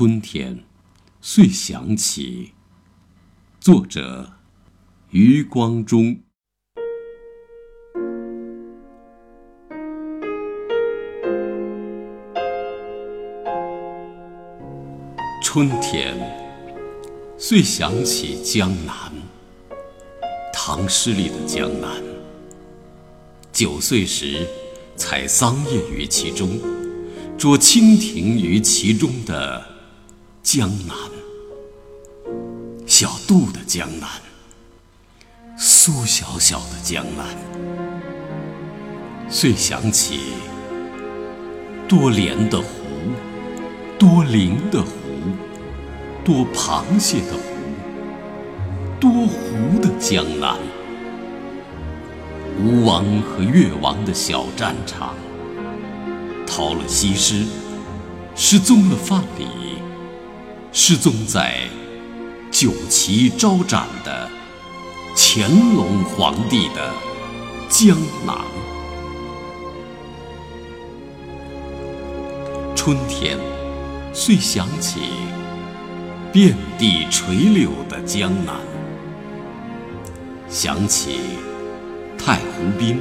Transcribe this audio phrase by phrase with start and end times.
[0.00, 0.62] 春天，
[1.20, 2.52] 遂想起。
[3.58, 4.34] 作者：
[5.10, 6.20] 余光中。
[15.42, 16.16] 春天，
[17.36, 18.94] 遂想起江南。
[20.52, 22.00] 唐诗里的江南，
[23.50, 24.46] 九岁时
[24.94, 26.56] 采桑叶于其中，
[27.36, 29.77] 捉蜻蜓于其中的
[30.50, 30.96] 江南，
[32.86, 34.08] 小杜的江南，
[35.58, 37.36] 苏小小的江南，
[39.28, 40.20] 遂想起
[41.86, 42.66] 多莲的湖，
[43.98, 44.88] 多灵的湖，
[46.24, 47.42] 多螃蟹的湖。
[48.98, 50.56] 多湖的江南，
[52.58, 55.14] 吴王和越王的小战场，
[56.46, 57.44] 逃了西施，
[58.34, 59.67] 失踪了范蠡，
[60.80, 61.58] 失踪在
[62.52, 64.30] 酒旗招展的
[65.16, 66.92] 乾隆皇帝的
[67.68, 68.36] 江南。
[72.76, 73.36] 春天，
[74.12, 75.00] 遂想起
[76.32, 78.54] 遍地垂柳的江南。
[80.48, 81.18] 想起
[82.16, 83.00] 太湖滨、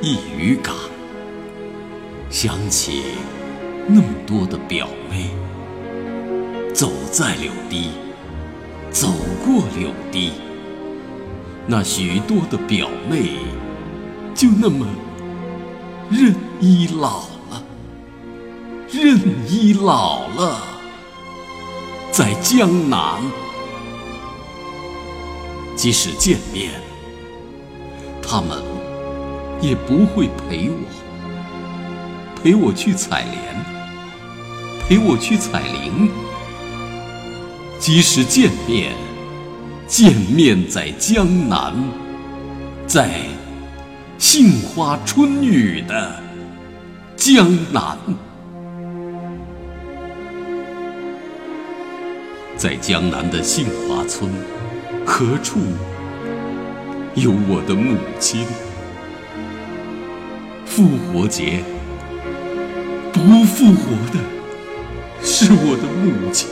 [0.00, 0.72] 一渔港，
[2.30, 3.02] 想起
[3.88, 5.30] 那么多的表妹，
[6.76, 7.88] 走在柳堤，
[8.90, 9.08] 走
[9.46, 10.32] 过柳堤，
[11.66, 13.30] 那许多的表妹，
[14.34, 14.86] 就那么
[16.10, 17.62] 任依老了，
[18.92, 20.60] 任依老了，
[22.12, 23.22] 在江南。
[25.74, 26.72] 即使见面，
[28.20, 28.62] 他们
[29.62, 30.76] 也不会陪我，
[32.42, 33.64] 陪我去采莲，
[34.86, 36.10] 陪我去采菱。
[37.86, 38.92] 即使见面，
[39.86, 41.72] 见面在江南，
[42.84, 43.08] 在
[44.18, 46.20] 杏花春雨的
[47.14, 47.96] 江南，
[52.56, 54.32] 在江南的杏花村。
[55.04, 55.60] 何处
[57.14, 58.44] 有我的母亲？
[60.64, 61.62] 复活节
[63.12, 64.18] 不复活的
[65.22, 66.48] 是我的母亲，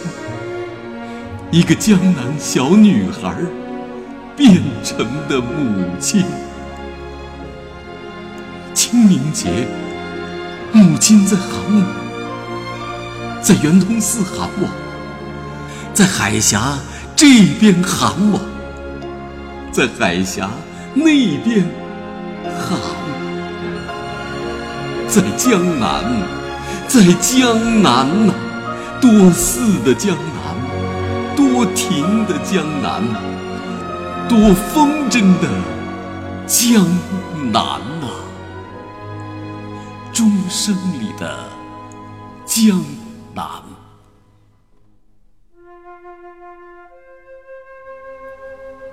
[1.54, 3.32] 一个江南小女孩
[4.36, 6.24] 变成的母亲。
[8.74, 9.68] 清明节，
[10.72, 14.68] 母亲在喊我，在圆通寺喊我，
[15.94, 16.76] 在海峡。
[17.14, 18.40] 这边喊我，
[19.70, 20.50] 在海峡
[20.92, 21.04] 那
[21.44, 21.64] 边
[22.58, 22.76] 喊，
[25.06, 26.02] 在江南，
[26.88, 28.34] 在江南呐，
[29.00, 30.33] 多寺的江南，
[31.36, 33.02] 多情的江南，
[34.28, 35.48] 多风筝的
[36.46, 36.84] 江
[37.52, 38.08] 南呐，
[40.12, 41.48] 钟声里的
[42.44, 42.82] 江
[43.34, 43.44] 南。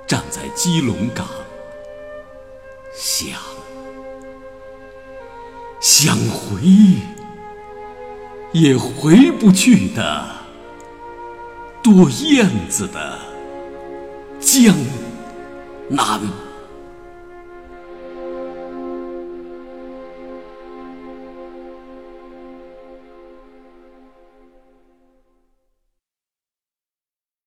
[0.08, 1.25] 站在基隆港，
[2.94, 3.40] 想
[5.79, 6.62] 想回
[8.52, 10.41] 也回不去的
[11.94, 13.19] 做燕子的
[14.40, 14.74] 江
[15.90, 16.51] 南。